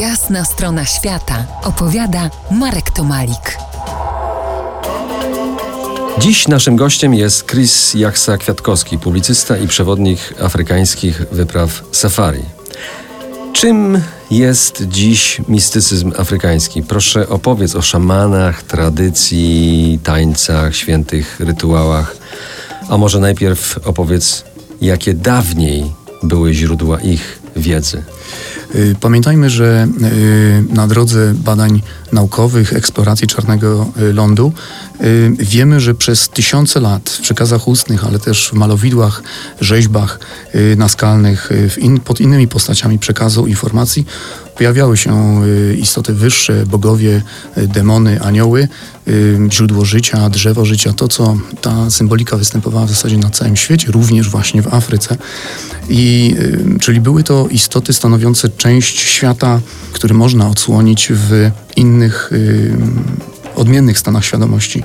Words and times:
Jasna 0.00 0.44
strona 0.44 0.84
świata 0.84 1.46
opowiada 1.62 2.30
Marek 2.50 2.90
Tomalik. 2.90 3.58
Dziś 6.18 6.48
naszym 6.48 6.76
gościem 6.76 7.14
jest 7.14 7.50
Chris 7.50 7.94
Jaksa-Kwiatkowski, 7.94 8.98
publicysta 8.98 9.56
i 9.56 9.68
przewodnik 9.68 10.18
afrykańskich 10.42 11.22
wypraw 11.32 11.82
safari. 11.92 12.42
Czym 13.52 14.00
jest 14.30 14.82
dziś 14.88 15.40
mistycyzm 15.48 16.12
afrykański? 16.18 16.82
Proszę 16.82 17.28
opowiedz 17.28 17.74
o 17.74 17.82
szamanach, 17.82 18.62
tradycji, 18.62 19.98
tańcach, 20.02 20.76
świętych 20.76 21.40
rytuałach. 21.40 22.16
A 22.88 22.98
może 22.98 23.20
najpierw 23.20 23.78
opowiedz, 23.84 24.44
jakie 24.80 25.14
dawniej 25.14 25.92
były 26.22 26.54
źródła 26.54 27.00
ich 27.00 27.38
wiedzy. 27.56 28.04
Y, 28.74 28.94
pamiętajmy, 29.00 29.50
że 29.50 29.88
y, 30.02 30.74
na 30.74 30.86
drodze 30.86 31.34
badań 31.34 31.82
naukowych, 32.12 32.72
eksploracji 32.72 33.26
czarnego 33.26 33.86
y, 34.00 34.12
lądu, 34.12 34.52
wiemy, 35.38 35.80
że 35.80 35.94
przez 35.94 36.28
tysiące 36.28 36.80
lat 36.80 37.10
w 37.10 37.20
przekazach 37.20 37.68
ustnych, 37.68 38.04
ale 38.04 38.18
też 38.18 38.48
w 38.48 38.52
malowidłach, 38.52 39.22
rzeźbach 39.60 40.20
naskalnych, 40.76 41.50
pod 42.04 42.20
innymi 42.20 42.48
postaciami 42.48 42.98
przekazu 42.98 43.46
informacji 43.46 44.06
pojawiały 44.56 44.96
się 44.96 45.42
istoty 45.78 46.14
wyższe, 46.14 46.66
bogowie, 46.66 47.22
demony, 47.56 48.20
anioły, 48.22 48.68
źródło 49.52 49.84
życia, 49.84 50.30
drzewo 50.30 50.64
życia, 50.64 50.92
to 50.92 51.08
co 51.08 51.36
ta 51.60 51.90
symbolika 51.90 52.36
występowała 52.36 52.86
w 52.86 52.90
zasadzie 52.90 53.18
na 53.18 53.30
całym 53.30 53.56
świecie, 53.56 53.92
również 53.92 54.30
właśnie 54.30 54.62
w 54.62 54.74
Afryce. 54.74 55.16
I, 55.88 56.34
czyli 56.80 57.00
były 57.00 57.22
to 57.22 57.48
istoty 57.48 57.92
stanowiące 57.92 58.48
część 58.48 59.00
świata, 59.00 59.60
który 59.92 60.14
można 60.14 60.48
odsłonić 60.48 61.08
w 61.12 61.50
innych 61.76 62.30
odmiennych 63.56 63.98
stanach 63.98 64.24
świadomości, 64.24 64.82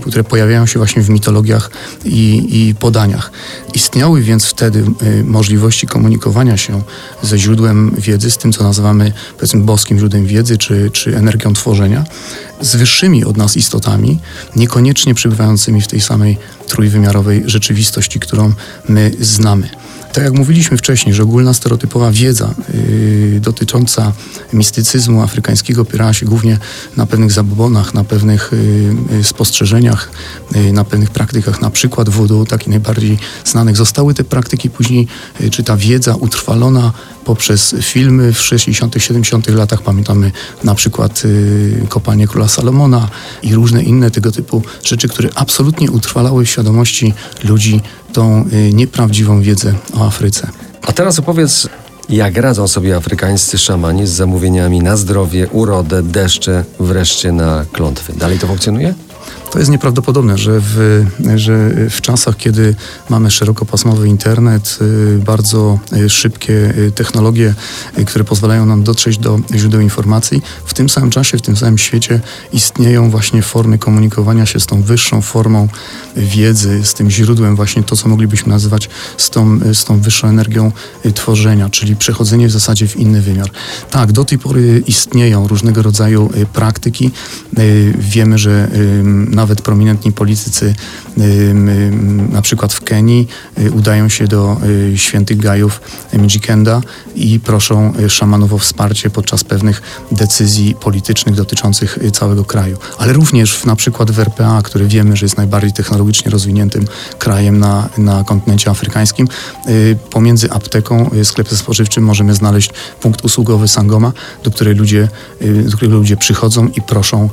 które 0.00 0.24
pojawiają 0.24 0.66
się 0.66 0.78
właśnie 0.78 1.02
w 1.02 1.10
mitologiach 1.10 1.70
i, 2.04 2.48
i 2.50 2.74
podaniach. 2.74 3.32
Istniały 3.74 4.22
więc 4.22 4.44
wtedy 4.44 4.84
y, 5.02 5.24
możliwości 5.24 5.86
komunikowania 5.86 6.56
się 6.56 6.82
ze 7.22 7.38
źródłem 7.38 7.94
wiedzy, 7.98 8.30
z 8.30 8.38
tym, 8.38 8.52
co 8.52 8.64
nazywamy 8.64 9.12
powiedzmy 9.36 9.60
boskim 9.60 9.98
źródłem 9.98 10.26
wiedzy, 10.26 10.58
czy, 10.58 10.90
czy 10.90 11.16
energią 11.16 11.52
tworzenia, 11.52 12.04
z 12.60 12.76
wyższymi 12.76 13.24
od 13.24 13.36
nas 13.36 13.56
istotami, 13.56 14.18
niekoniecznie 14.56 15.14
przebywającymi 15.14 15.80
w 15.80 15.86
tej 15.86 16.00
samej 16.00 16.38
trójwymiarowej 16.68 17.42
rzeczywistości, 17.46 18.20
którą 18.20 18.52
my 18.88 19.12
znamy. 19.20 19.68
Tak 20.16 20.24
jak 20.24 20.34
mówiliśmy 20.34 20.76
wcześniej, 20.76 21.14
że 21.14 21.22
ogólna 21.22 21.54
stereotypowa 21.54 22.12
wiedza 22.12 22.54
yy, 22.74 23.40
dotycząca 23.40 24.12
mistycyzmu 24.52 25.22
afrykańskiego 25.22 25.82
opierała 25.82 26.12
się 26.12 26.26
głównie 26.26 26.58
na 26.96 27.06
pewnych 27.06 27.32
zabobonach, 27.32 27.94
na 27.94 28.04
pewnych 28.04 28.52
yy, 29.10 29.24
spostrzeżeniach, 29.24 30.10
yy, 30.54 30.72
na 30.72 30.84
pewnych 30.84 31.10
praktykach, 31.10 31.60
na 31.62 31.70
przykład 31.70 32.08
wodu, 32.08 32.46
takich 32.46 32.68
najbardziej 32.68 33.18
znanych. 33.44 33.76
Zostały 33.76 34.14
te 34.14 34.24
praktyki 34.24 34.70
później, 34.70 35.08
y, 35.40 35.50
czy 35.50 35.62
ta 35.62 35.76
wiedza 35.76 36.14
utrwalona 36.14 36.92
poprzez 37.26 37.74
filmy 37.82 38.32
w 38.32 38.40
60., 38.40 38.94
70. 38.98 39.48
latach. 39.48 39.82
Pamiętamy 39.82 40.32
na 40.64 40.74
przykład 40.74 41.22
y, 41.24 41.86
kopalnię 41.88 42.26
Króla 42.26 42.48
Salomona 42.48 43.08
i 43.42 43.54
różne 43.54 43.82
inne 43.82 44.10
tego 44.10 44.32
typu 44.32 44.62
rzeczy, 44.84 45.08
które 45.08 45.28
absolutnie 45.34 45.90
utrwalały 45.90 46.44
w 46.44 46.48
świadomości 46.50 47.14
ludzi 47.44 47.80
tą 48.12 48.44
y, 48.52 48.72
nieprawdziwą 48.72 49.42
wiedzę 49.42 49.74
o 49.94 50.06
Afryce. 50.06 50.48
A 50.82 50.92
teraz 50.92 51.18
opowiedz, 51.18 51.68
jak 52.08 52.36
radzą 52.36 52.68
sobie 52.68 52.96
afrykańscy 52.96 53.58
szamani 53.58 54.06
z 54.06 54.10
zamówieniami 54.10 54.80
na 54.80 54.96
zdrowie, 54.96 55.48
urodę, 55.48 56.02
deszcze, 56.02 56.64
wreszcie 56.80 57.32
na 57.32 57.64
klątwy. 57.72 58.12
Dalej 58.12 58.38
to 58.38 58.46
funkcjonuje? 58.46 58.94
To 59.50 59.58
jest 59.58 59.70
nieprawdopodobne, 59.70 60.38
że 60.38 60.60
w, 60.60 61.04
że 61.36 61.70
w 61.90 62.00
czasach, 62.00 62.36
kiedy 62.36 62.74
mamy 63.10 63.30
szerokopasmowy 63.30 64.08
internet, 64.08 64.78
y, 64.82 65.18
bardzo 65.18 65.78
y, 65.92 66.10
szybkie 66.10 66.52
y, 66.78 66.92
technologie, 66.92 67.54
które 68.06 68.24
pozwalają 68.24 68.66
nam 68.66 68.82
dotrzeć 68.82 69.18
do 69.18 69.40
źródeł 69.54 69.80
informacji, 69.80 70.42
w 70.66 70.74
tym 70.74 70.88
samym 70.88 71.10
czasie, 71.10 71.38
w 71.38 71.42
tym 71.42 71.56
samym 71.56 71.78
świecie 71.78 72.20
istnieją 72.52 73.10
właśnie 73.10 73.42
formy 73.42 73.78
komunikowania 73.78 74.46
się 74.46 74.60
z 74.60 74.66
tą 74.66 74.82
wyższą 74.82 75.22
formą 75.22 75.68
wiedzy, 76.16 76.80
z 76.84 76.94
tym 76.94 77.10
źródłem 77.10 77.56
właśnie 77.56 77.82
to, 77.82 77.96
co 77.96 78.08
moglibyśmy 78.08 78.52
nazywać 78.52 78.88
z 79.16 79.30
tą, 79.30 79.58
z 79.74 79.84
tą 79.84 80.00
wyższą 80.00 80.28
energią 80.28 80.72
tworzenia, 81.14 81.70
czyli 81.70 81.96
przechodzenie 81.96 82.48
w 82.48 82.52
zasadzie 82.52 82.88
w 82.88 82.96
inny 82.96 83.22
wymiar. 83.22 83.50
Tak, 83.90 84.12
do 84.12 84.24
tej 84.24 84.38
pory 84.38 84.82
istnieją 84.86 85.48
różnego 85.48 85.82
rodzaju 85.82 86.30
praktyki. 86.52 87.10
Wiemy, 87.98 88.38
że 88.38 88.68
nawet 89.36 89.62
prominentni 89.62 90.12
politycy, 90.12 90.74
na 92.32 92.42
przykład 92.42 92.72
w 92.72 92.80
Kenii, 92.80 93.28
y, 93.58 93.72
udają 93.72 94.08
się 94.08 94.28
do 94.28 94.56
y, 94.92 94.98
świętych 94.98 95.38
gajów 95.38 95.80
Mjikenda 96.12 96.80
i 97.14 97.40
proszą 97.40 97.92
y, 98.00 98.10
szamanów 98.10 98.52
o 98.52 98.58
wsparcie 98.58 99.10
podczas 99.10 99.44
pewnych 99.44 99.82
decyzji 100.12 100.74
politycznych 100.80 101.34
dotyczących 101.34 101.98
całego 102.12 102.44
kraju. 102.44 102.76
Ale 102.98 103.12
również 103.12 103.64
na 103.64 103.76
przykład 103.76 104.10
w 104.10 104.18
RPA, 104.18 104.62
który 104.62 104.86
wiemy, 104.86 105.16
że 105.16 105.26
jest 105.26 105.36
najbardziej 105.36 105.72
technologicznie 105.72 106.30
rozwiniętym 106.30 106.84
krajem 107.18 107.58
na, 107.58 107.88
na 107.98 108.24
kontynencie 108.24 108.70
afrykańskim, 108.70 109.28
pomiędzy 110.10 110.50
apteką, 110.50 111.10
sklepem 111.24 111.58
spożywczym 111.58 112.04
możemy 112.04 112.34
znaleźć 112.34 112.70
punkt 113.00 113.24
usługowy 113.24 113.68
Sangoma, 113.68 114.12
do 114.44 114.50
ludzie, 114.74 115.08
którego 115.76 115.96
ludzie 115.96 116.16
przychodzą 116.16 116.68
i 116.68 116.82
proszą 116.82 117.28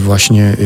właśnie 0.00 0.56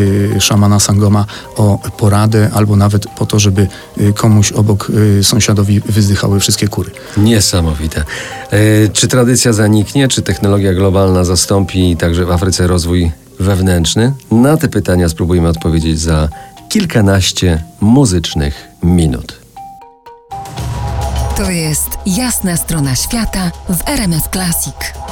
szamana 0.41 0.78
Sangoma 0.81 1.25
o 1.57 1.79
poradę 1.97 2.51
albo 2.55 2.77
nawet 2.77 3.07
po 3.07 3.27
to, 3.27 3.39
żeby 3.39 3.67
y, 4.01 4.13
komuś 4.13 4.53
obok 4.53 4.91
y, 4.91 5.25
sąsiadowi 5.25 5.81
wyzdychały 5.81 6.41
wszystkie 6.41 6.69
kury. 6.69 6.91
Niesamowite. 7.17 8.05
E, 8.51 8.89
czy 8.89 9.09
tradycja 9.09 9.53
zaniknie, 9.53 10.09
czy 10.09 10.23
technologia 10.23 10.75
globalna 10.75 11.25
zastąpi 11.25 11.97
także 11.97 12.25
w 12.25 12.31
Afryce 12.31 12.67
rozwój 12.67 13.13
wewnętrzny? 13.41 14.13
Na 14.31 14.57
te 14.57 14.69
pytania 14.69 15.09
spróbujemy 15.09 15.49
odpowiedzieć 15.49 16.01
za 16.01 16.29
kilkanaście 16.69 17.63
muzycznych 17.81 18.69
minut. 18.83 19.41
To 21.37 21.51
jest 21.51 21.89
jasna 22.07 22.57
strona 22.57 22.95
świata 22.95 23.51
w 23.69 23.89
RMS 23.89 24.23
Classic. 24.33 25.08